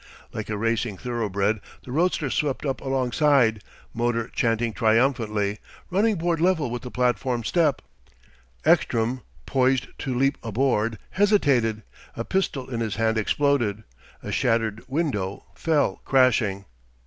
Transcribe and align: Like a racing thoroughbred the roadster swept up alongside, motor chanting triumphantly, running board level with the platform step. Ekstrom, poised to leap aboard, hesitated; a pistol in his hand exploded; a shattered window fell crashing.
Like 0.33 0.49
a 0.49 0.57
racing 0.57 0.97
thoroughbred 0.97 1.61
the 1.83 1.91
roadster 1.91 2.31
swept 2.31 2.65
up 2.65 2.81
alongside, 2.81 3.63
motor 3.93 4.29
chanting 4.29 4.73
triumphantly, 4.73 5.59
running 5.91 6.15
board 6.15 6.41
level 6.41 6.71
with 6.71 6.81
the 6.81 6.89
platform 6.89 7.43
step. 7.43 7.83
Ekstrom, 8.65 9.21
poised 9.45 9.89
to 9.99 10.15
leap 10.17 10.39
aboard, 10.41 10.97
hesitated; 11.11 11.83
a 12.17 12.25
pistol 12.25 12.67
in 12.67 12.79
his 12.79 12.95
hand 12.95 13.19
exploded; 13.19 13.83
a 14.23 14.31
shattered 14.31 14.83
window 14.87 15.45
fell 15.53 16.01
crashing. 16.03 16.65